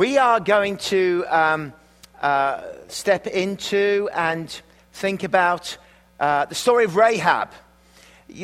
[0.00, 1.74] We are going to um,
[2.22, 4.48] uh, step into and
[4.94, 5.76] think about
[6.18, 7.50] uh, the story of Rahab.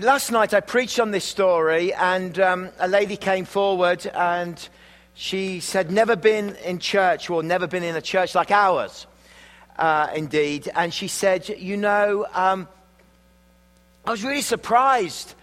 [0.02, 4.68] Last night I preached on this story, and um, a lady came forward and
[5.14, 9.06] she said, Never been in church, or never been in a church like ours,
[9.78, 10.70] uh, indeed.
[10.74, 12.68] And she said, You know, um,
[14.04, 15.34] I was really surprised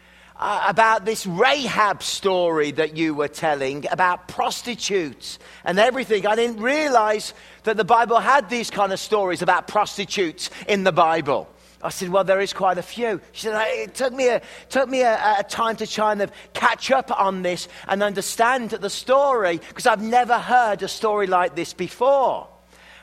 [0.43, 6.27] uh, about this Rahab story that you were telling about prostitutes and everything.
[6.27, 7.33] I didn't realize
[7.63, 11.47] that the Bible had these kind of stories about prostitutes in the Bible.
[11.81, 13.21] I said, Well, there is quite a few.
[13.31, 16.91] She said, It took me, a, took me a, a time to try and catch
[16.91, 21.71] up on this and understand the story because I've never heard a story like this
[21.71, 22.49] before.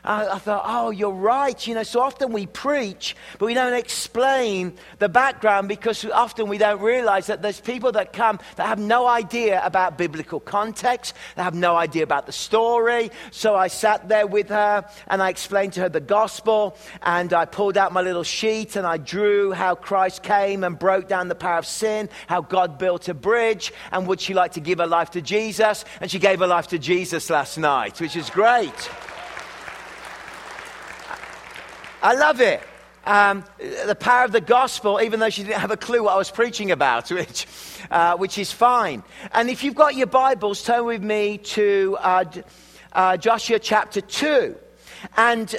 [0.04, 1.66] I, I, thought, oh, you're right.
[1.66, 6.58] You know, so often we preach, but we don't explain the background because often we
[6.58, 11.42] don't realize that there's people that come that have no idea about biblical context, they
[11.42, 13.10] have no idea about the story.
[13.30, 17.44] So I sat there with her and I explained to her the gospel and I
[17.44, 21.34] pulled out my little sheet and I drew how Christ came and broke down the
[21.34, 24.86] power of sin, how God built a bridge, and would she like to give her
[24.86, 25.84] life to Jesus?
[26.00, 28.90] And she gave her life to Jesus last night, which is great.
[32.02, 32.62] I love it.
[33.04, 36.16] Um, the power of the gospel, even though she didn't have a clue what I
[36.16, 37.46] was preaching about, which,
[37.90, 39.02] uh, which is fine.
[39.32, 42.24] And if you've got your Bibles, turn with me to uh,
[42.92, 44.56] uh, Joshua chapter 2.
[45.16, 45.54] And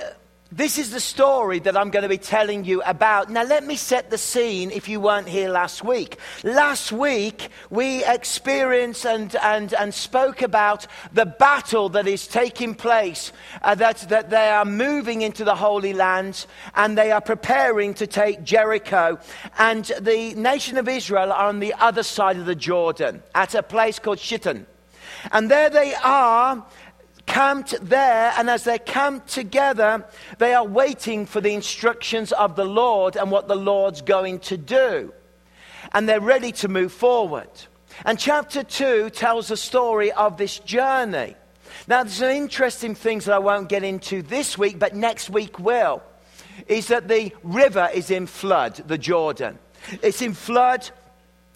[0.52, 3.30] this is the story that I'm going to be telling you about.
[3.30, 6.18] Now, let me set the scene if you weren't here last week.
[6.44, 13.32] Last week, we experienced and, and, and spoke about the battle that is taking place,
[13.62, 18.06] uh, that, that they are moving into the Holy Land and they are preparing to
[18.06, 19.20] take Jericho.
[19.58, 23.64] And the nation of Israel are on the other side of the Jordan at a
[23.64, 24.68] place called Shittim.
[25.32, 26.66] And there they are
[27.26, 30.06] camped there, and as they're camped together,
[30.38, 34.58] they are waiting for the instructions of the Lord and what the Lord's going to
[34.58, 35.14] do.
[35.94, 37.50] And they're ready to move forward.
[38.06, 41.36] And chapter 2 tells the story of this journey.
[41.88, 45.60] Now, there's some interesting things that I won't get into this week, but next week
[45.60, 46.02] will.
[46.68, 49.58] Is that the river is in flood, the Jordan.
[50.02, 50.90] It's in flood,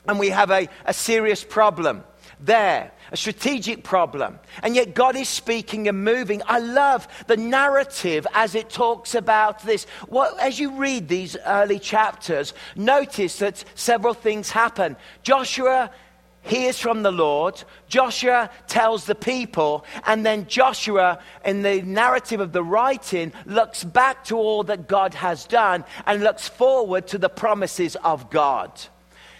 [0.07, 2.03] and we have a, a serious problem
[2.40, 4.39] there, a strategic problem.
[4.63, 6.41] And yet God is speaking and moving.
[6.45, 9.85] I love the narrative as it talks about this.
[10.07, 14.95] What, as you read these early chapters, notice that several things happen.
[15.23, 15.91] Joshua
[16.45, 22.53] hears from the Lord, Joshua tells the people, and then Joshua, in the narrative of
[22.53, 27.29] the writing, looks back to all that God has done and looks forward to the
[27.29, 28.72] promises of God.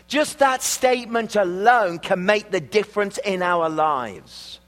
[0.08, 4.60] Just that statement alone can make the difference in our lives.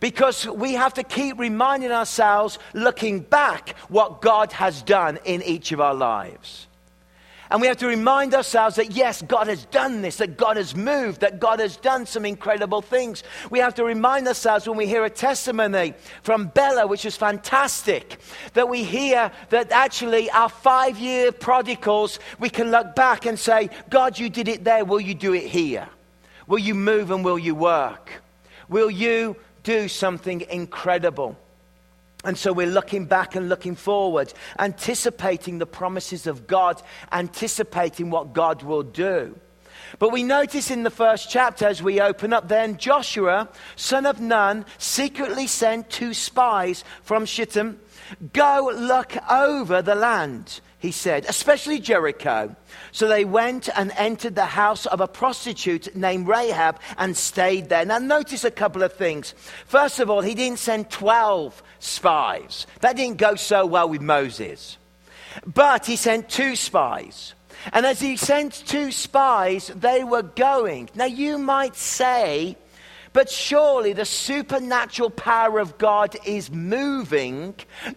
[0.00, 5.72] Because we have to keep reminding ourselves, looking back, what God has done in each
[5.72, 6.66] of our lives.
[7.50, 10.74] And we have to remind ourselves that yes, God has done this, that God has
[10.74, 13.22] moved, that God has done some incredible things.
[13.50, 18.18] We have to remind ourselves when we hear a testimony from Bella, which is fantastic,
[18.54, 23.70] that we hear that actually our five year prodigals, we can look back and say,
[23.90, 25.88] God, you did it there, will you do it here?
[26.46, 28.10] Will you move and will you work?
[28.68, 31.36] Will you do something incredible?
[32.26, 36.82] And so we're looking back and looking forward, anticipating the promises of God,
[37.12, 39.38] anticipating what God will do.
[40.00, 44.20] But we notice in the first chapter as we open up, then Joshua, son of
[44.20, 47.78] Nun, secretly sent two spies from Shittim.
[48.32, 52.54] Go look over the land he said, especially Jericho.
[52.92, 57.84] So they went and entered the house of a prostitute named Rahab and stayed there.
[57.84, 59.34] Now, notice a couple of things.
[59.66, 64.78] First of all, he didn't send 12 spies, that didn't go so well with Moses.
[65.44, 67.34] But he sent two spies.
[67.72, 70.88] And as he sent two spies, they were going.
[70.94, 72.56] Now, you might say,
[73.16, 77.54] but surely the supernatural power of God is moving.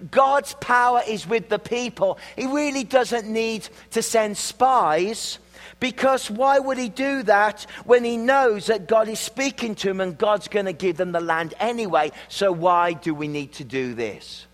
[0.09, 2.17] God's power is with the people.
[2.37, 5.39] He really doesn't need to send spies.
[5.81, 9.99] Because why would he do that when he knows that God is speaking to him
[9.99, 12.13] and God's going to give them the land anyway?
[12.29, 14.47] So why do we need to do this?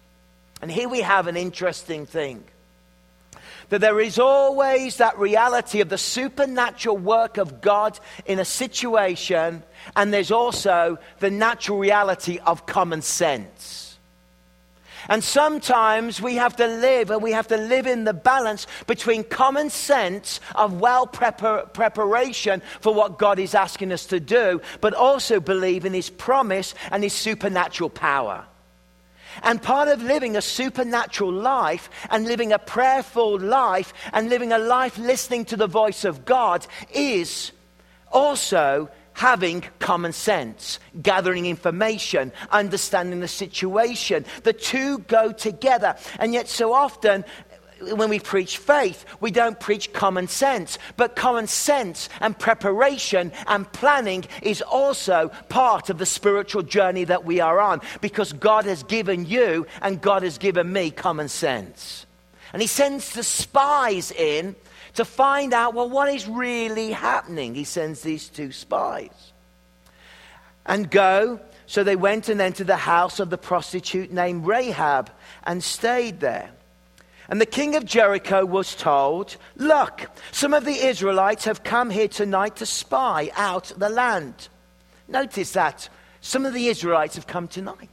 [0.64, 2.44] And here we have an interesting thing
[3.70, 9.64] that there is always that reality of the supernatural work of God in a situation,
[9.96, 13.86] and there's also the natural reality of common sense.
[15.08, 19.24] And sometimes we have to live, and we have to live in the balance between
[19.24, 24.94] common sense of well prepar- preparation for what God is asking us to do, but
[24.94, 28.46] also believe in His promise and His supernatural power.
[29.44, 34.58] And part of living a supernatural life and living a prayerful life and living a
[34.58, 37.52] life listening to the voice of God is
[38.12, 44.26] also having common sense, gathering information, understanding the situation.
[44.44, 45.96] The two go together.
[46.20, 47.24] And yet, so often,
[47.82, 50.78] when we preach faith, we don't preach common sense.
[50.98, 57.26] But common sense and preparation and planning is also part of the spiritual journey that
[57.26, 62.06] we are on because God has given you and God has given me common sense.
[62.54, 64.56] And He sends the spies in
[64.96, 67.54] to find out, well, what is really happening.
[67.54, 69.34] He sends these two spies.
[70.66, 71.40] And go.
[71.68, 75.12] So they went and entered the house of the prostitute named Rahab
[75.44, 76.50] and stayed there.
[77.30, 82.08] And the king of Jericho was told, Look, some of the Israelites have come here
[82.08, 84.48] tonight to spy out the land.
[85.08, 85.90] Notice that.
[86.22, 87.90] Some of the Israelites have come tonight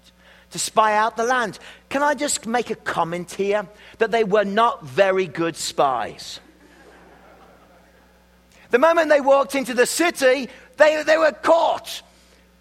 [0.50, 1.58] to spy out the land.
[1.88, 3.66] Can I just make a comment here
[3.98, 6.40] that they were not very good spies?
[8.70, 12.02] The moment they walked into the city, they, they were caught.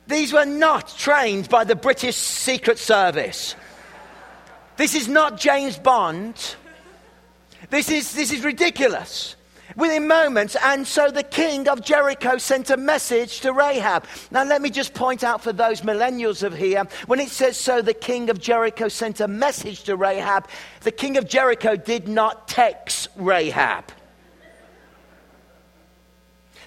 [0.07, 3.55] These were not trained by the British Secret Service.
[4.75, 6.55] This is not James Bond.
[7.69, 9.35] This is, this is ridiculous.
[9.77, 14.05] Within moments, and so the king of Jericho sent a message to Rahab.
[14.29, 17.81] Now, let me just point out for those millennials of here when it says so,
[17.81, 20.49] the king of Jericho sent a message to Rahab,
[20.81, 23.85] the king of Jericho did not text Rahab.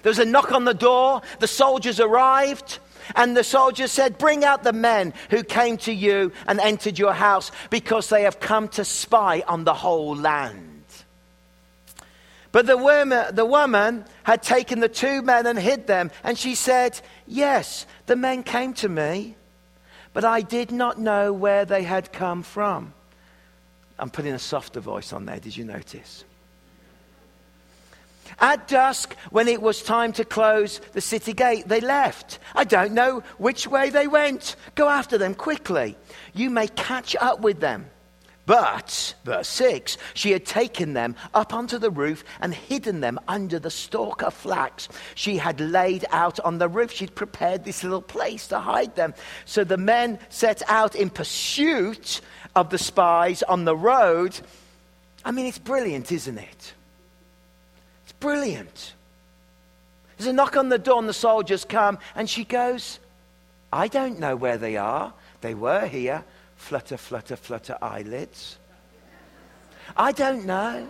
[0.01, 1.23] There was a knock on the door.
[1.39, 2.77] The soldiers arrived.
[3.15, 7.13] And the soldiers said, Bring out the men who came to you and entered your
[7.13, 10.74] house, because they have come to spy on the whole land.
[12.55, 16.09] But the woman, the woman had taken the two men and hid them.
[16.23, 19.35] And she said, Yes, the men came to me,
[20.13, 22.93] but I did not know where they had come from.
[23.99, 26.23] I'm putting a softer voice on there, did you notice?
[28.39, 32.39] At dusk, when it was time to close the city gate, they left.
[32.55, 34.55] I don't know which way they went.
[34.75, 35.97] Go after them quickly.
[36.33, 37.89] You may catch up with them.
[38.45, 43.57] But, verse 6, she had taken them up onto the roof and hidden them under
[43.57, 46.91] the stalk of flax she had laid out on the roof.
[46.91, 49.15] She'd prepared this little place to hide them.
[49.45, 52.21] So the men set out in pursuit
[52.55, 54.39] of the spies on the road.
[55.23, 56.73] I mean, it's brilliant, isn't it?
[58.03, 58.93] It's brilliant.
[60.17, 62.99] There's a knock on the door, and the soldiers come, and she goes,
[63.73, 65.13] I don't know where they are.
[65.41, 66.23] They were here.
[66.65, 68.57] Flutter, flutter, flutter eyelids.
[69.95, 70.87] I don't know.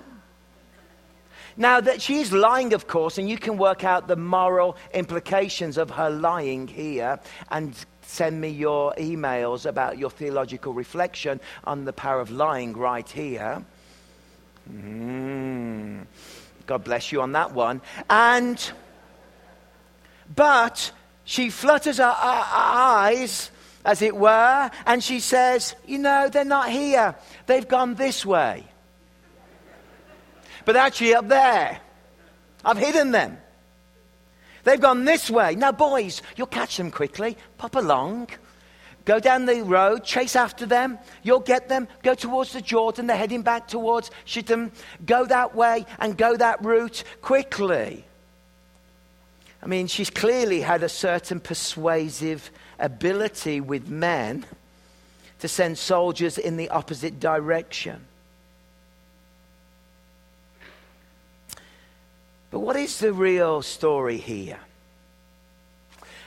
[1.57, 5.89] Now, that she's lying, of course, and you can work out the moral implications of
[5.89, 7.19] her lying here
[7.51, 13.10] and send me your emails about your theological reflection on the power of lying right
[13.10, 13.62] here.
[14.71, 16.06] Mm.
[16.68, 17.81] God bless you on that one.
[18.10, 18.71] And,
[20.33, 20.94] but
[21.25, 23.51] she flutters her, her, eyes,
[23.85, 27.15] as it were, and she says, You know, they're not here.
[27.45, 28.65] They've gone this way.
[30.65, 31.79] But actually, up there,
[32.65, 33.37] I've hidden them.
[34.63, 35.53] They've gone this way.
[35.53, 37.37] Now, boys, you'll catch them quickly.
[37.59, 38.29] Pop along.
[39.05, 40.97] Go down the road, chase after them.
[41.21, 41.87] You'll get them.
[42.01, 43.06] Go towards the Jordan.
[43.06, 44.71] They're heading back towards Shittim.
[45.06, 48.04] Go that way and go that route quickly.
[49.61, 54.45] I mean, she's clearly had a certain persuasive ability with men
[55.39, 58.05] to send soldiers in the opposite direction.
[62.51, 64.59] But what is the real story here?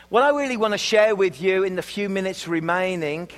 [0.08, 3.28] What I really want to share with you in the few minutes remaining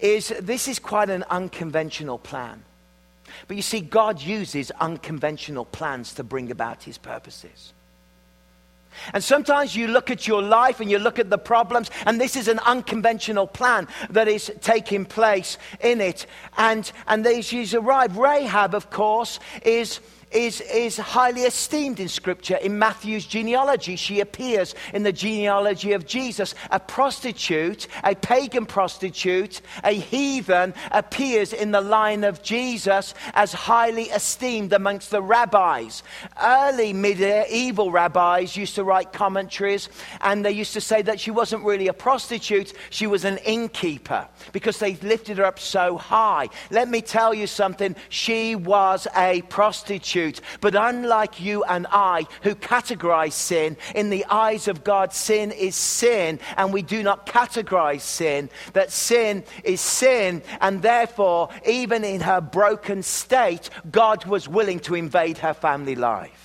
[0.00, 2.64] is this is quite an unconventional plan.
[3.48, 7.72] But you see, God uses unconventional plans to bring about his purposes.
[9.12, 12.36] And sometimes you look at your life and you look at the problems, and this
[12.36, 16.26] is an unconventional plan that is taking place in it.
[16.56, 18.16] And, and these arrive.
[18.16, 20.00] Rahab, of course, is
[20.34, 22.56] is, is highly esteemed in Scripture.
[22.56, 26.54] In Matthew's genealogy, she appears in the genealogy of Jesus.
[26.70, 34.04] A prostitute, a pagan prostitute, a heathen appears in the line of Jesus as highly
[34.04, 36.02] esteemed amongst the rabbis.
[36.42, 39.88] Early medieval rabbis used to write commentaries,
[40.20, 44.28] and they used to say that she wasn't really a prostitute, she was an innkeeper
[44.52, 46.48] because they lifted her up so high.
[46.70, 50.21] Let me tell you something, she was a prostitute
[50.60, 55.76] But unlike you and I, who categorize sin, in the eyes of God, sin is
[55.76, 58.50] sin, and we do not categorize sin.
[58.72, 64.94] That sin is sin, and therefore, even in her broken state, God was willing to
[64.94, 66.41] invade her family life.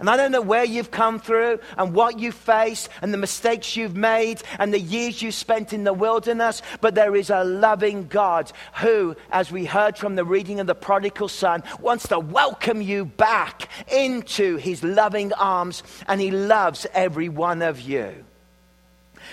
[0.00, 3.76] And I don't know where you've come through and what you faced and the mistakes
[3.76, 8.06] you've made and the years you spent in the wilderness, but there is a loving
[8.06, 12.82] God who, as we heard from the reading of the prodigal son, wants to welcome
[12.82, 18.24] you back into his loving arms, and he loves every one of you.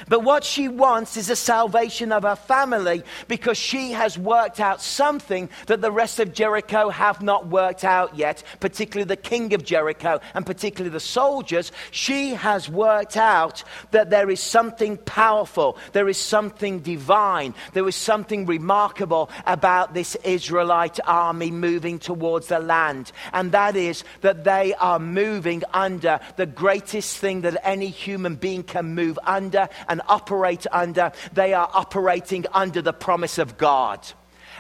[0.08, 4.82] But what she wants is the salvation of her family because she has worked out
[4.82, 9.64] something that the rest of Jericho have not worked out yet, particularly the king of
[9.64, 11.72] Jericho and particularly the soldiers.
[11.92, 17.96] She has worked out that there is something powerful, there is something divine, there is
[17.96, 23.12] something remarkable about this Israelite army moving towards the land.
[23.34, 28.64] And that is that they are moving under the greatest thing that any human being
[28.64, 34.00] can move under and operate under, they are operating under the promise of God.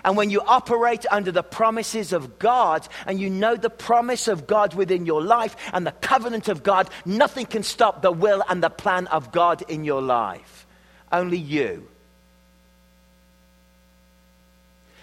[0.03, 4.45] And when you operate under the promises of God and you know the promise of
[4.45, 8.61] God within your life and the covenant of God, nothing can stop the will and
[8.61, 10.67] the plan of God in your life.
[11.11, 11.87] Only you.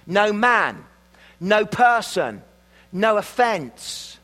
[0.07, 0.85] No man,
[1.41, 2.43] no person,
[2.93, 4.19] no offense,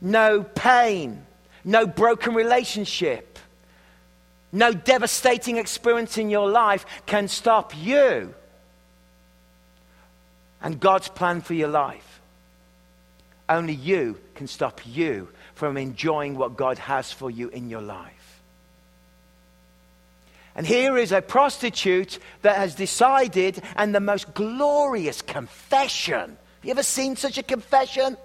[0.00, 1.26] no pain,
[1.64, 3.35] no broken relationship
[4.52, 8.34] no devastating experience in your life can stop you
[10.62, 12.20] and God's plan for your life.
[13.48, 18.12] Only you can stop you from enjoying what God has for you in your life.
[20.56, 26.30] And here is a prostitute that has decided, and the most glorious confession.
[26.30, 28.16] Have you ever seen such a confession?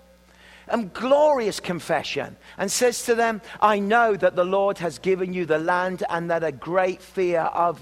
[0.71, 5.45] And glorious confession and says to them, I know that the Lord has given you
[5.45, 7.79] the land and that a great fear of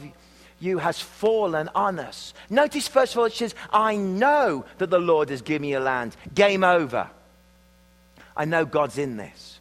[0.59, 2.33] you has fallen on us.
[2.49, 6.15] Notice, first of all, it says, I know that the Lord has given you land.
[6.33, 7.09] Game over.
[8.35, 9.59] I know God's in this.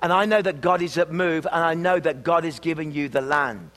[0.00, 2.92] And I know that God is at move, and I know that God has given
[2.92, 3.70] you the land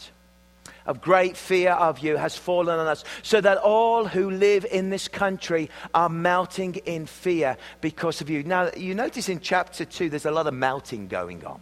[0.86, 4.90] of great fear of you has fallen on us, so that all who live in
[4.90, 8.44] this country are melting in fear because of you.
[8.44, 11.62] Now, you notice in chapter 2, there's a lot of melting going on.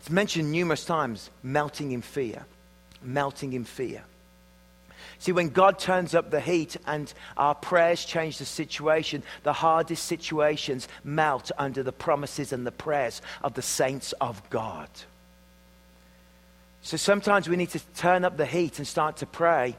[0.00, 2.46] It's mentioned numerous times melting in fear,
[3.02, 4.04] melting in fear.
[5.18, 10.04] See, when God turns up the heat and our prayers change the situation, the hardest
[10.04, 14.88] situations melt under the promises and the prayers of the saints of God.
[16.86, 19.74] So sometimes we need to turn up the heat and start to pray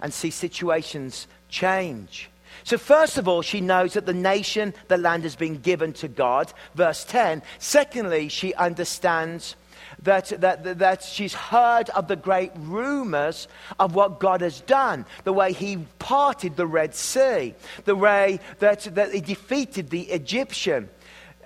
[0.00, 2.28] and see situations change.
[2.64, 6.08] So, first of all, she knows that the nation, the land has been given to
[6.08, 6.52] God.
[6.74, 7.40] Verse 10.
[7.60, 9.54] Secondly, she understands
[10.02, 13.46] that, that, that she's heard of the great rumors
[13.78, 18.80] of what God has done, the way he parted the Red Sea, the way that,
[18.96, 20.88] that he defeated the Egyptian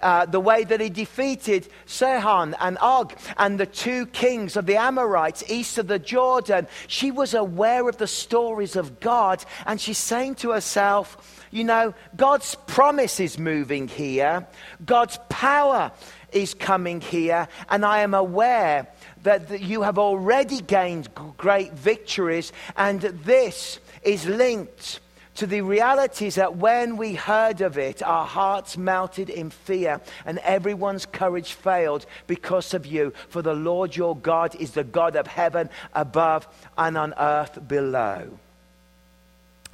[0.02, 4.76] uh, the way that he defeated Sihon and Og and the two kings of the
[4.76, 6.66] Amorites east of the Jordan.
[6.88, 11.94] She was aware of the stories of God, and she's saying to herself, you know,
[12.16, 14.46] God's promise is moving here,
[14.84, 15.92] God's power
[16.32, 18.86] is coming here, and I am aware
[19.22, 25.00] that, that you have already gained great victories, and this is linked
[25.34, 30.38] to the realities that when we heard of it, our hearts melted in fear and
[30.38, 33.12] everyone's courage failed because of you.
[33.28, 36.46] For the Lord your God is the God of heaven above
[36.76, 38.38] and on earth below.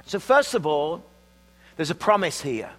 [0.05, 1.03] So, first of all,
[1.75, 2.71] there's a promise here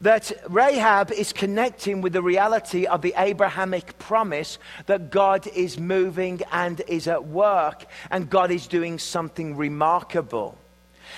[0.00, 6.40] that Rahab is connecting with the reality of the Abrahamic promise that God is moving
[6.52, 10.56] and is at work and God is doing something remarkable.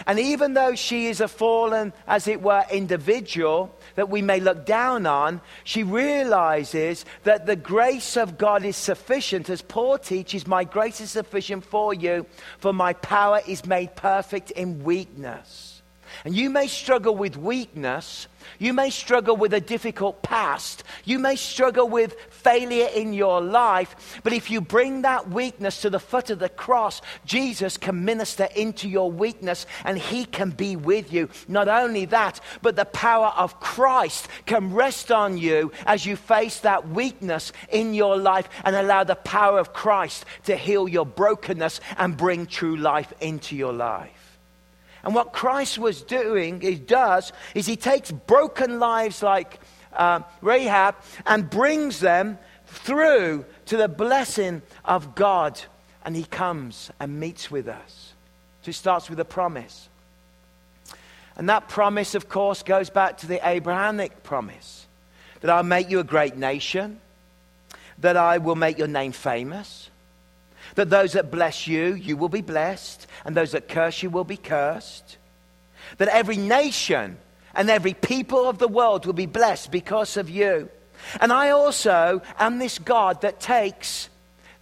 [0.07, 4.67] And even though she is a fallen, as it were, individual that we may look
[4.67, 9.51] down on, she realizes that the grace of God is sufficient.
[9.51, 12.27] As Paul teaches, My grace is sufficient for you,
[12.59, 15.80] for my power is made perfect in weakness.
[16.25, 18.27] And you may struggle with weakness,
[18.59, 20.85] you may struggle with a difficult past.
[21.05, 24.21] You may struggle with failure in your life.
[24.23, 28.49] But if you bring that weakness to the foot of the cross, Jesus can minister
[28.55, 31.29] into your weakness and he can be with you.
[31.49, 36.61] Not only that, but the power of Christ can rest on you as you face
[36.61, 41.81] that weakness in your life and allow the power of Christ to heal your brokenness
[41.97, 44.20] and bring true life into your life.
[45.03, 49.61] And what Christ was doing, he does, is he takes broken lives like
[49.93, 55.61] uh, Rahab and brings them through to the blessing of God.
[56.05, 58.13] And he comes and meets with us.
[58.63, 59.89] So it starts with a promise.
[61.37, 64.87] And that promise, of course, goes back to the Abrahamic promise
[65.41, 67.01] that I'll make you a great nation,
[67.99, 69.90] that I will make your name famous,
[70.81, 74.25] that those that bless you, you will be blessed, and those that curse you will
[74.25, 75.19] be cursed,
[75.99, 77.19] that every nation
[77.55, 80.71] and every people of the world will be blessed because of you.
[81.21, 84.09] And I also am this God that takes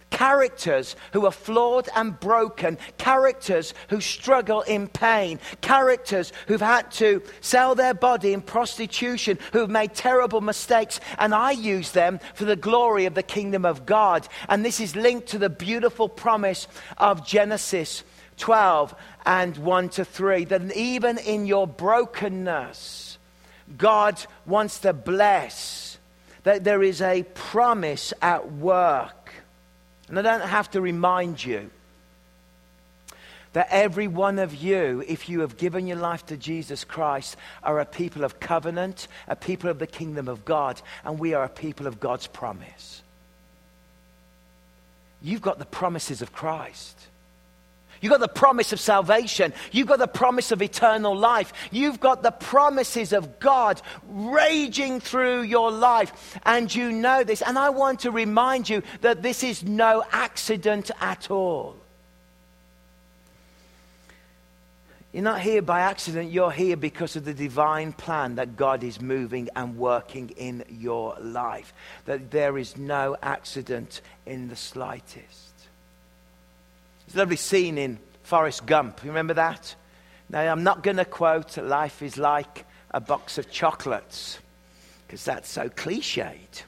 [0.09, 7.21] characters who are flawed and broken, characters who struggle in pain, characters who've had to
[7.41, 12.55] sell their body in prostitution, who've made terrible mistakes, and I use them for the
[12.55, 14.27] glory of the kingdom of God.
[14.47, 18.03] And this is linked to the beautiful promise of Genesis
[18.37, 23.17] 12 and 1 to 3 that even in your brokenness,
[23.77, 25.97] God wants to bless,
[26.43, 29.18] that there is a promise at work
[30.09, 31.69] and I don't have to remind you
[33.53, 37.79] that every one of you, if you have given your life to Jesus Christ, are
[37.79, 41.49] a people of covenant, a people of the kingdom of God, and we are a
[41.49, 43.01] people of God's promise.
[45.21, 47.08] You've got the promises of Christ.
[48.01, 49.53] You've got the promise of salvation.
[49.71, 51.53] You've got the promise of eternal life.
[51.71, 56.39] You've got the promises of God raging through your life.
[56.45, 57.41] And you know this.
[57.41, 61.75] And I want to remind you that this is no accident at all.
[65.11, 66.31] You're not here by accident.
[66.31, 71.15] You're here because of the divine plan that God is moving and working in your
[71.19, 71.73] life.
[72.05, 75.48] That there is no accident in the slightest.
[77.09, 79.03] There's a lovely scene in Forrest Gump.
[79.03, 79.73] You remember that?
[80.29, 84.37] Now, I'm not going to quote, life is like a box of chocolates,
[85.07, 86.61] because that's so cliched.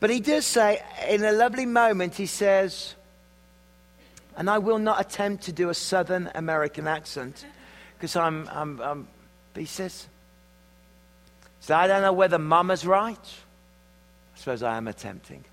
[0.00, 2.96] But he does say, in a lovely moment, he says,
[4.36, 7.46] and I will not attempt to do a Southern American accent,
[7.96, 9.08] because I'm, I'm, I'm,
[9.54, 10.08] he says,
[11.60, 13.16] so I don't know whether Mama's right.
[14.34, 15.44] I suppose I am attempting.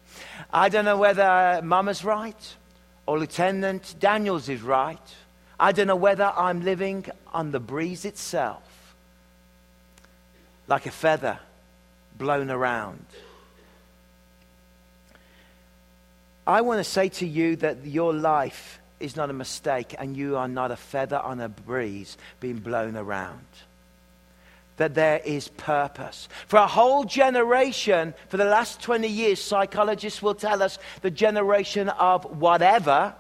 [0.52, 2.56] I don't know whether uh, Mama's right
[3.10, 5.16] or Lieutenant Daniels is right.
[5.60, 8.94] I don't know whether I'm living on the breeze itself,
[10.68, 11.40] like a feather
[12.20, 13.04] blown around.
[16.46, 20.38] I want to say to you that your life is not a mistake and you
[20.38, 23.48] are not a feather on a breeze being blown around
[24.80, 26.28] that there is purpose.
[26.48, 31.90] For a whole generation, for the last 20 years, psychologists will tell us the generation
[31.90, 33.14] of whatever,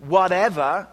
[0.00, 0.88] whatever,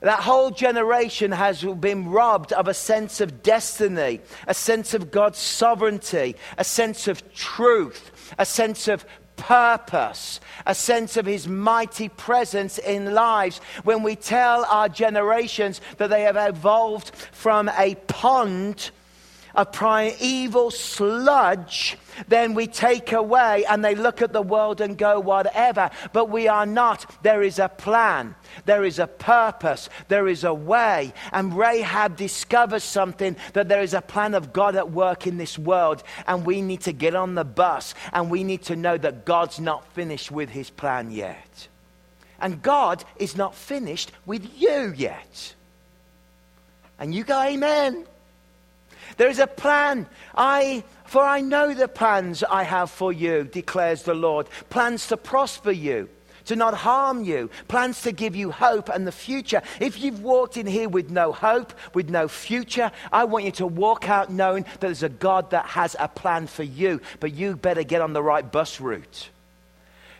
[0.00, 5.38] that whole generation has been robbed of a sense of destiny, a sense of God's
[5.38, 9.04] sovereignty, a sense of truth, a sense of
[9.40, 13.60] purpose, a sense of his mighty presence in lives.
[13.82, 18.90] When we tell our generations that they have evolved from a pond
[19.54, 21.96] of primeval sludge,
[22.28, 25.90] then we take away and they look at the world and go, whatever.
[26.12, 27.10] But we are not.
[27.22, 28.34] There is a plan,
[28.64, 31.12] there is a purpose, there is a way.
[31.32, 35.58] And Rahab discovers something that there is a plan of God at work in this
[35.58, 36.02] world.
[36.26, 39.60] And we need to get on the bus and we need to know that God's
[39.60, 41.68] not finished with his plan yet.
[42.40, 45.54] And God is not finished with you yet.
[46.98, 48.06] And you go, Amen.
[49.16, 50.06] There is a plan.
[50.34, 54.48] I, for I know the plans I have for you, declares the Lord.
[54.68, 56.08] Plans to prosper you,
[56.46, 59.62] to not harm you, plans to give you hope and the future.
[59.80, 63.66] If you've walked in here with no hope, with no future, I want you to
[63.66, 67.56] walk out knowing that there's a God that has a plan for you, but you
[67.56, 69.30] better get on the right bus route.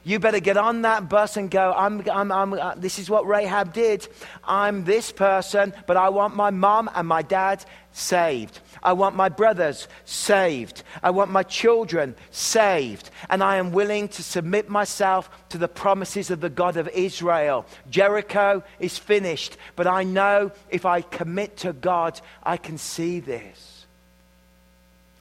[0.02, 3.26] You better get on that bus and go, I'm, I'm, I'm, uh, this is what
[3.26, 4.08] Rahab did.
[4.44, 8.60] I'm this person, but I want my mom and my dad saved.
[8.82, 10.82] I want my brothers saved.
[11.02, 13.10] I want my children saved.
[13.28, 17.66] And I am willing to submit myself to the promises of the God of Israel.
[17.90, 23.86] Jericho is finished, but I know if I commit to God, I can see this.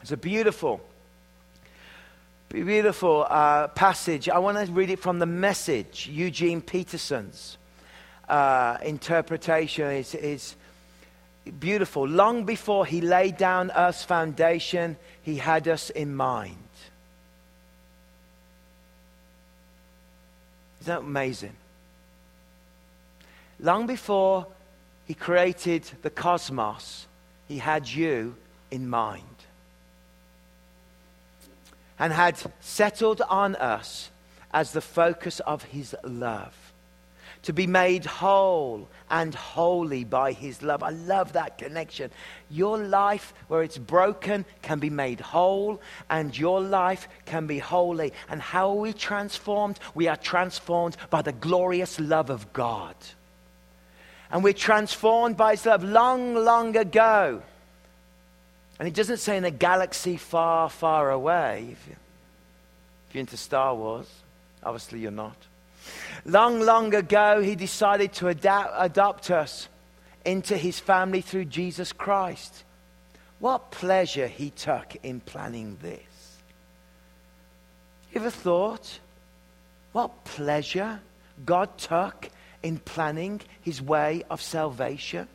[0.02, 0.80] It's a beautiful
[2.50, 4.28] beautiful uh, passage.
[4.28, 7.58] I want to read it from the message, Eugene Peterson's
[8.28, 10.56] uh, interpretation is, is
[11.60, 12.08] beautiful.
[12.08, 16.56] Long before he laid down Earth's foundation, he had us in mind.
[20.82, 21.56] Isn't that amazing?
[23.60, 24.48] Long before
[25.06, 27.08] He created the cosmos.
[27.48, 28.36] He had you
[28.70, 29.29] in mind.
[32.00, 34.10] And had settled on us
[34.52, 36.56] as the focus of his love.
[37.44, 40.84] To be made whole and holy by his love.
[40.84, 42.12] I love that connection.
[42.50, 48.14] Your life, where it's broken, can be made whole, and your life can be holy.
[48.28, 49.80] And how are we transformed?
[49.94, 52.96] We are transformed by the glorious love of God
[54.32, 57.42] and we're transformed by his love long, long ago.
[58.80, 61.68] And it doesn't say in a galaxy far, far away.
[61.72, 61.96] If, you,
[63.08, 64.10] if you're into Star Wars,
[64.64, 65.36] obviously you're not.
[66.26, 69.68] Long, long ago, he decided to adapt, adopt us
[70.26, 72.64] into his family through Jesus Christ.
[73.40, 76.00] What pleasure he took in planning this.
[78.14, 79.00] You ever thought
[79.92, 81.00] what pleasure
[81.46, 82.30] God took
[82.62, 85.28] in planning his way of salvation.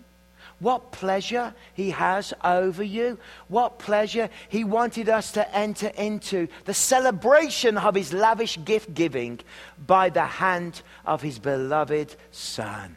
[0.61, 3.19] What pleasure he has over you.
[3.49, 9.41] What pleasure he wanted us to enter into the celebration of his lavish gift giving
[9.87, 12.97] by the hand of his beloved Son.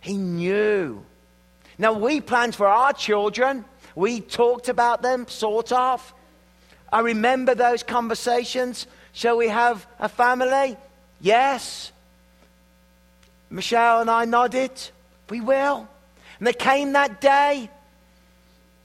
[0.00, 1.04] He knew.
[1.78, 6.12] Now, we planned for our children, we talked about them, sort of.
[6.92, 8.86] I remember those conversations.
[9.12, 10.76] Shall we have a family?
[11.20, 11.92] Yes.
[13.50, 14.72] Michelle and I nodded,
[15.30, 15.88] We will.
[16.44, 17.70] And there came that day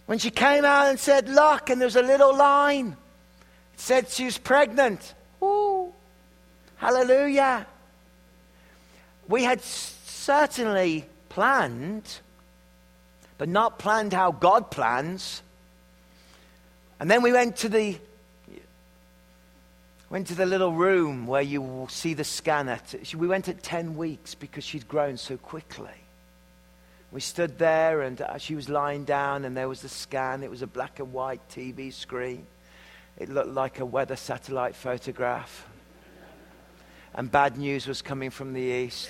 [0.05, 2.95] when she came out and said, Look, and there was a little line.
[3.73, 5.13] It said she was pregnant.
[5.43, 5.91] Ooh,
[6.77, 7.67] hallelujah.
[9.27, 12.09] We had certainly planned,
[13.37, 15.41] but not planned how God plans.
[16.97, 17.97] And then we went to the
[20.09, 22.79] Went to the little room where you see the scanner.
[23.13, 25.91] We went at 10 weeks because she'd grown so quickly.
[27.11, 30.43] We stood there and uh, she was lying down and there was the scan.
[30.43, 32.45] It was a black and white TV screen.
[33.17, 35.67] It looked like a weather satellite photograph.
[37.15, 39.09] And bad news was coming from the east.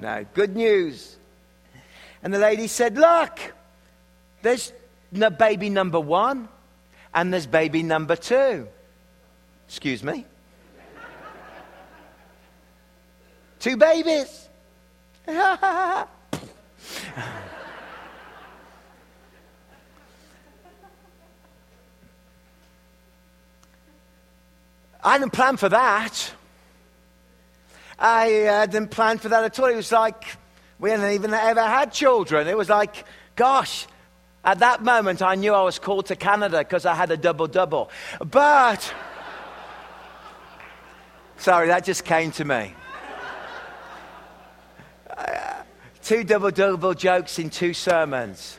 [0.00, 1.16] No, good news.
[2.22, 3.38] And the lady said, Look,
[4.42, 4.72] there's
[5.12, 6.48] no baby number one
[7.14, 8.66] and there's baby number two.
[9.68, 10.26] Excuse me?
[13.60, 14.49] Two babies.
[25.02, 26.32] I didn't plan for that.
[27.98, 29.66] I uh, didn't plan for that at all.
[29.66, 30.24] It was like
[30.80, 32.48] we hadn't even ever had children.
[32.48, 33.04] It was like,
[33.36, 33.86] gosh,
[34.44, 37.46] at that moment I knew I was called to Canada because I had a double
[37.46, 37.90] double.
[38.18, 38.92] But.
[41.36, 42.74] Sorry, that just came to me.
[45.08, 45.62] Uh,
[46.10, 48.58] two double double jokes in two sermons.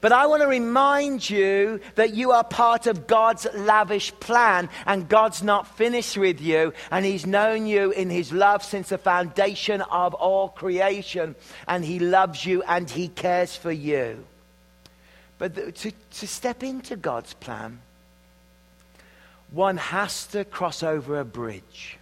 [0.00, 5.08] But I want to remind you that you are part of God's lavish plan, and
[5.08, 9.80] God's not finished with you, and He's known you in His love since the foundation
[9.82, 11.36] of all creation,
[11.68, 14.24] and He loves you and He cares for you.
[15.38, 17.80] But to, to step into God's plan,
[19.52, 21.96] one has to cross over a bridge.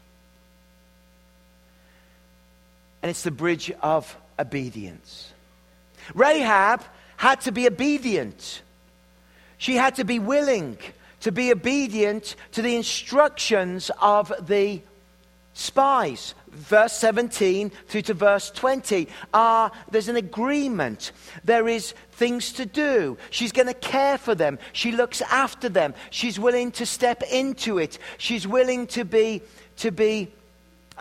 [3.03, 5.33] And it's the bridge of obedience.
[6.15, 6.83] Rahab
[7.17, 8.63] had to be obedient.
[9.59, 10.79] She had to be willing
[11.21, 14.83] to be obedient to the instructions of the
[15.55, 16.35] spies.
[16.51, 21.13] Verse 17 through to verse 20 are there's an agreement.
[21.45, 23.17] There is things to do.
[23.31, 24.59] She's going to care for them.
[24.73, 25.95] She looks after them.
[26.11, 27.99] She's willing to step into it.
[28.19, 29.43] She's willing to be
[29.77, 30.29] to be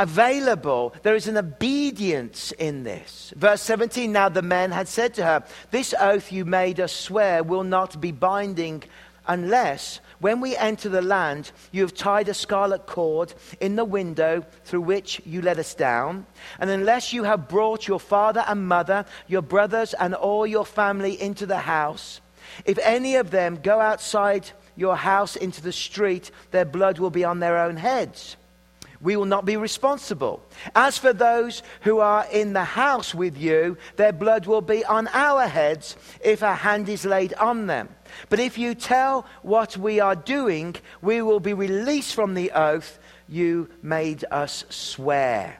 [0.01, 0.93] available.
[1.03, 3.33] There is an obedience in this.
[3.35, 7.43] Verse 17 Now the men had said to her, This oath you made us swear
[7.43, 8.83] will not be binding
[9.27, 14.43] unless when we enter the land, you have tied a scarlet cord in the window
[14.65, 16.25] through which you let us down.
[16.59, 21.19] And unless you have brought your father and mother, your brothers, and all your family
[21.19, 22.21] into the house,
[22.65, 27.23] if any of them go outside your house into the street, their blood will be
[27.23, 28.37] on their own heads.
[29.01, 30.43] We will not be responsible.
[30.75, 35.07] As for those who are in the house with you, their blood will be on
[35.07, 37.89] our heads if a hand is laid on them.
[38.29, 42.99] But if you tell what we are doing, we will be released from the oath
[43.27, 45.57] you made us swear.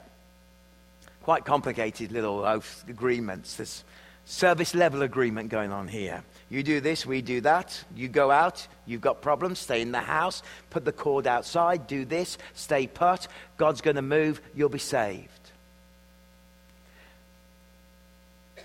[1.22, 3.56] Quite complicated little oath agreements.
[3.56, 3.84] This
[4.24, 6.22] service level agreement going on here.
[6.48, 7.82] You do this, we do that.
[7.94, 12.04] You go out, you've got problems, stay in the house, put the cord outside, do
[12.04, 13.26] this, stay put.
[13.56, 15.28] God's going to move, you'll be saved.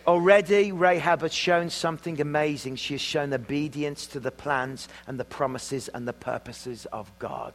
[0.06, 2.78] Already, Rahab has shown something amazing.
[2.78, 7.54] She has shown obedience to the plans and the promises and the purposes of God.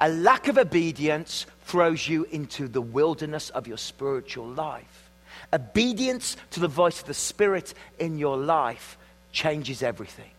[0.00, 5.09] A lack of obedience throws you into the wilderness of your spiritual life.
[5.52, 8.96] Obedience to the voice of the Spirit in your life
[9.32, 10.30] changes everything.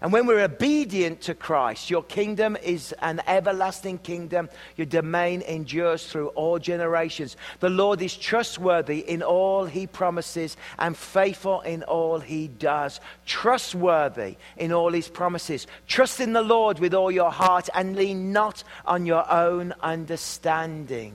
[0.00, 4.48] And when we're obedient to Christ, your kingdom is an everlasting kingdom.
[4.76, 7.36] Your domain endures through all generations.
[7.60, 13.00] The Lord is trustworthy in all he promises and faithful in all he does.
[13.24, 15.66] Trustworthy in all his promises.
[15.86, 21.14] Trust in the Lord with all your heart and lean not on your own understanding.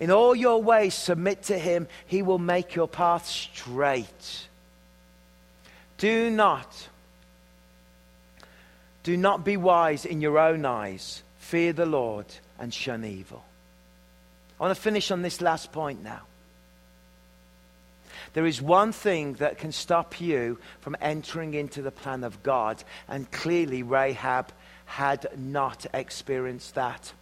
[0.00, 1.86] In all your ways, submit to him.
[2.06, 4.48] He will make your path straight.
[5.98, 6.88] Do not
[9.02, 11.22] do not be wise in your own eyes.
[11.38, 12.26] Fear the Lord
[12.58, 13.42] and shun evil.
[14.58, 16.22] I want to finish on this last point now.
[18.34, 22.84] There is one thing that can stop you from entering into the plan of God,
[23.08, 24.52] and clearly Rahab
[24.84, 27.12] had not experienced that.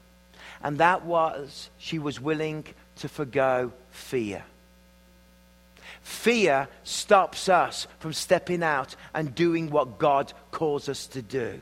[0.62, 2.64] And that was she was willing
[2.96, 4.44] to forego fear.
[6.02, 11.60] Fear stops us from stepping out and doing what God calls us to do.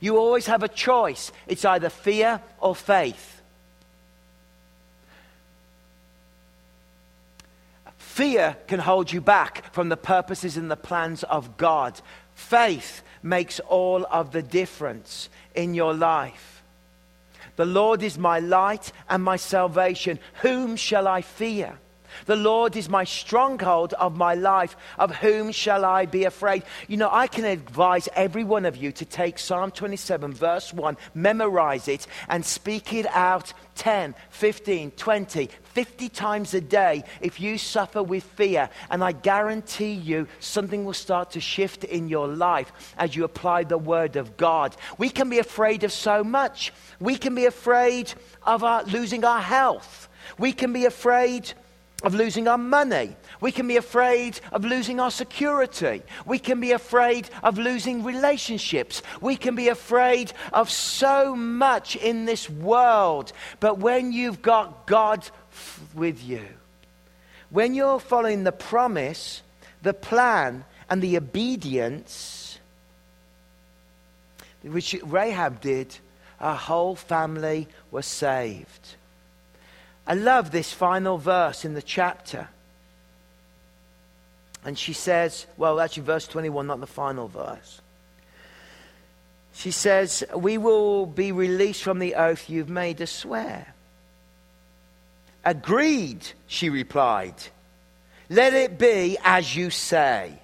[0.00, 1.32] You always have a choice.
[1.46, 3.42] It's either fear or faith.
[7.96, 12.00] Fear can hold you back from the purposes and the plans of God.
[12.34, 16.57] Faith makes all of the difference in your life.
[17.58, 20.20] The Lord is my light and my salvation.
[20.42, 21.80] Whom shall I fear?
[22.26, 24.76] The Lord is my stronghold of my life.
[24.98, 26.62] Of whom shall I be afraid?
[26.86, 30.96] You know, I can advise every one of you to take Psalm 27, verse 1,
[31.14, 37.58] memorize it, and speak it out 10, 15, 20, 50 times a day if you
[37.58, 38.68] suffer with fear.
[38.90, 43.64] And I guarantee you something will start to shift in your life as you apply
[43.64, 44.76] the word of God.
[44.98, 46.72] We can be afraid of so much.
[47.00, 50.08] We can be afraid of our, losing our health.
[50.38, 51.52] We can be afraid
[52.02, 53.16] of losing our money.
[53.40, 56.02] We can be afraid of losing our security.
[56.26, 59.02] We can be afraid of losing relationships.
[59.20, 63.32] We can be afraid of so much in this world.
[63.58, 65.28] But when you've got God
[65.94, 66.46] with you,
[67.50, 69.42] when you're following the promise,
[69.82, 72.58] the plan, and the obedience,
[74.62, 75.96] which Rahab did,
[76.40, 78.94] our whole family was saved.
[80.08, 82.48] I love this final verse in the chapter.
[84.64, 87.82] And she says, well, actually, verse 21, not the final verse.
[89.52, 93.74] She says, We will be released from the oath you've made us swear.
[95.44, 97.34] Agreed, she replied.
[98.30, 100.40] Let it be as you say.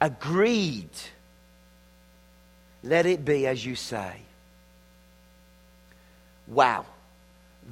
[0.00, 0.90] Agreed.
[2.84, 4.20] Let it be as you say.
[6.46, 6.86] Wow.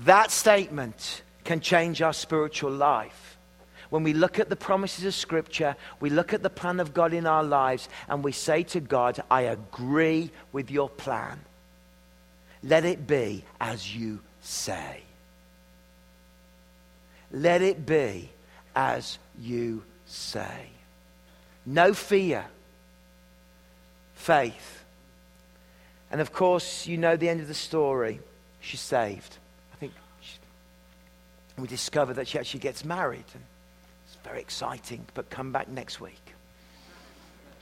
[0.05, 3.39] That statement can change our spiritual life.
[3.89, 7.15] When we look at the promises of Scripture, we look at the plan of God
[7.15, 11.41] in our lives, and we say to God, I agree with your plan.
[12.63, 15.03] Let it be as you say.
[17.31, 18.31] Let it be
[18.75, 20.71] as you say.
[21.65, 22.45] No fear,
[24.15, 24.85] faith.
[26.11, 28.21] And of course, you know the end of the story.
[28.61, 29.39] She's saved
[31.59, 33.25] we discover that she actually gets married.
[33.35, 33.43] And
[34.07, 36.35] it's very exciting, but come back next week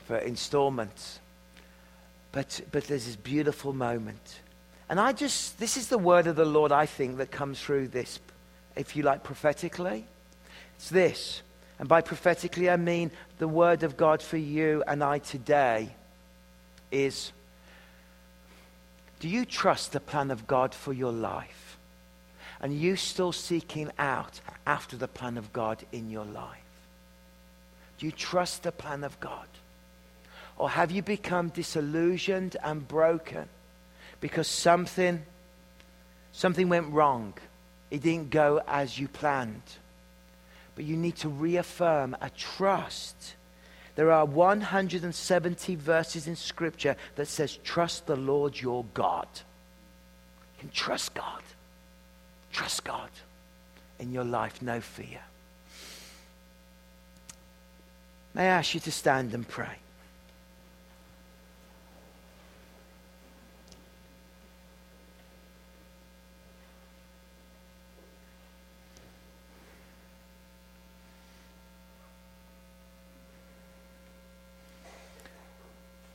[0.05, 1.19] for installments.
[2.31, 4.39] But, but there's this beautiful moment.
[4.89, 7.87] And I just, this is the word of the Lord, I think, that comes through
[7.87, 8.19] this,
[8.75, 10.05] if you like, prophetically.
[10.75, 11.41] It's this.
[11.79, 15.89] And by prophetically, I mean the word of God for you and I today
[16.91, 17.31] is
[19.19, 21.64] do you trust the plan of God for your life?
[22.61, 26.59] And you still seeking out after the plan of God in your life?
[27.97, 29.47] Do you trust the plan of God?
[30.57, 33.49] Or have you become disillusioned and broken
[34.21, 35.23] because something,
[36.31, 37.33] something went wrong?
[37.91, 39.63] It didn't go as you planned.
[40.75, 43.35] But you need to reaffirm a trust.
[43.95, 49.27] There are 170 verses in Scripture that says, trust the Lord your God.
[50.55, 51.41] You can trust God.
[52.55, 53.09] Trust God.
[53.99, 55.19] In your life, no fear.
[58.33, 59.75] May I ask you to stand and pray?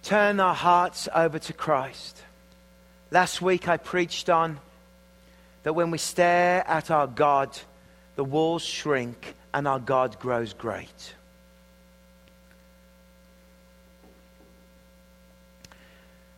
[0.02, 2.20] turn our hearts over to Christ.
[3.12, 4.58] Last week I preached on
[5.62, 7.58] that when we stare at our God,
[8.16, 11.14] the walls shrink and our God grows great.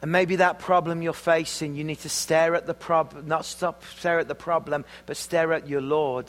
[0.03, 3.85] And maybe that problem you're facing, you need to stare at the problem, not stop
[3.85, 6.27] stare at the problem, but stare at your Lord.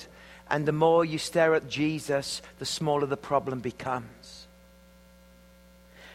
[0.48, 4.46] And the more you stare at Jesus, the smaller the problem becomes.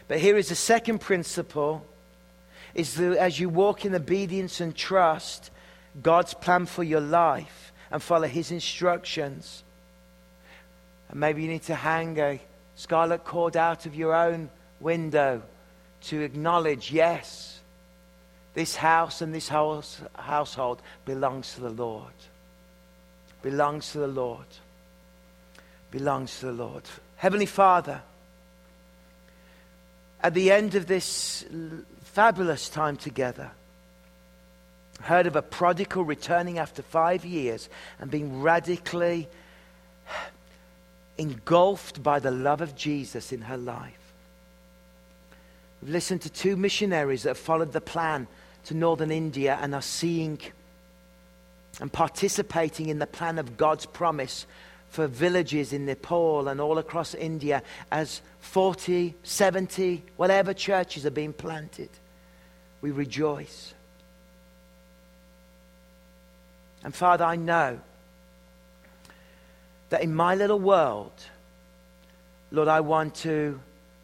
[0.06, 1.84] But here is the second principle
[2.74, 5.50] is that as you walk in obedience and trust
[6.02, 9.62] God's plan for your life and follow his instructions.
[11.08, 12.40] And maybe you need to hang a
[12.74, 15.42] scarlet cord out of your own window
[16.02, 17.60] to acknowledge, yes,
[18.54, 22.12] this house and this house, household belongs to the Lord.
[23.42, 24.46] Belongs to the Lord.
[25.90, 26.82] Belongs to the Lord.
[27.16, 28.02] Heavenly Father,
[30.22, 31.44] at the end of this
[32.02, 33.50] fabulous time together,
[35.00, 39.28] heard of a prodigal returning after five years and being radically
[41.16, 43.98] engulfed by the love of Jesus in her life.
[45.82, 48.26] We've listened to two missionaries that have followed the plan
[48.64, 50.40] to northern India and are seeing
[51.80, 54.46] and participating in the plan of God's promise
[54.88, 61.32] for villages in Nepal and all across India as 40, 70, whatever churches are being
[61.32, 61.90] planted.
[62.80, 63.74] We rejoice.
[66.84, 67.80] And Father, I know
[69.90, 71.12] that in my little world,
[72.50, 73.60] Lord, I want to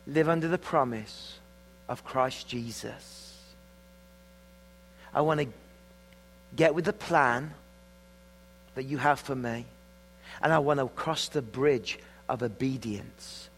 [0.07, 1.39] live under the promise
[1.89, 3.41] of Christ Jesus.
[5.15, 5.47] I want to
[6.57, 7.53] get with the plan
[8.75, 9.67] that you have for me.
[10.43, 13.49] And I want to cross the bridge of obedience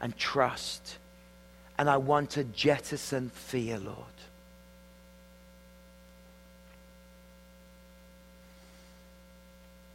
[0.00, 0.98] and trust.
[1.78, 3.96] And I want to jettison fear, Lord.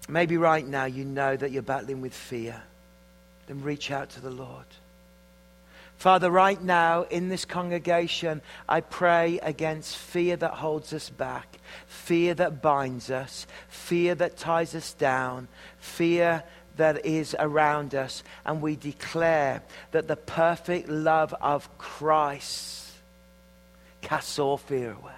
[0.08, 2.62] Maybe right now you know that you're battling with fear.
[3.48, 4.66] Then reach out to the Lord.
[5.98, 12.36] Father, right now in this congregation, I pray against fear that holds us back, fear
[12.36, 15.48] that binds us, fear that ties us down,
[15.80, 16.44] fear
[16.78, 18.22] that is around us.
[18.46, 22.92] And we declare that the perfect love of Christ
[24.02, 25.12] casts all fear away.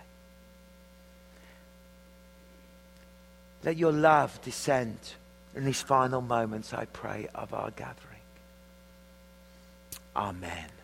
[3.63, 4.98] Let your love descend
[5.56, 8.22] in these final moments, I pray, of our gathering.
[10.15, 10.79] Amen.